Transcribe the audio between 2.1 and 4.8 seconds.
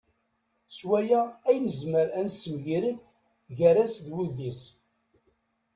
ad nessemgired gar-as d wuddis.